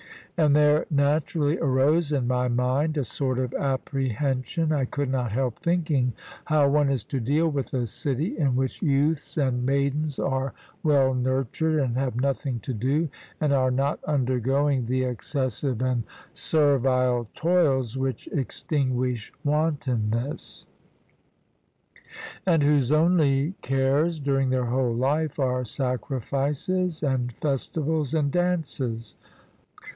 And 0.35 0.55
there 0.55 0.87
naturally 0.89 1.59
arose 1.59 2.11
in 2.11 2.25
my 2.27 2.47
mind 2.47 2.97
a 2.97 3.03
sort 3.03 3.37
of 3.37 3.53
apprehension 3.53 4.71
I 4.71 4.85
could 4.85 5.11
not 5.11 5.31
help 5.31 5.59
thinking 5.59 6.13
how 6.45 6.67
one 6.69 6.89
is 6.89 7.03
to 7.03 7.19
deal 7.19 7.47
with 7.49 7.71
a 7.75 7.85
city 7.85 8.35
in 8.39 8.55
which 8.55 8.81
youths 8.81 9.37
and 9.37 9.63
maidens 9.63 10.17
are 10.17 10.55
well 10.81 11.13
nurtured, 11.13 11.79
and 11.79 11.95
have 11.97 12.15
nothing 12.19 12.59
to 12.61 12.73
do, 12.73 13.09
and 13.39 13.53
are 13.53 13.69
not 13.69 14.03
undergoing 14.05 14.87
the 14.87 15.03
excessive 15.03 15.79
and 15.83 16.05
servile 16.33 17.29
toils 17.35 17.95
which 17.95 18.25
extinguish 18.29 19.31
wantonness, 19.43 20.65
and 22.47 22.63
whose 22.63 22.91
only 22.91 23.53
cares 23.61 24.19
during 24.19 24.49
their 24.49 24.65
whole 24.65 24.95
life 24.95 25.37
are 25.37 25.63
sacrifices 25.63 27.03
and 27.03 27.33
festivals 27.33 28.15
and 28.15 28.31
dances. 28.31 29.15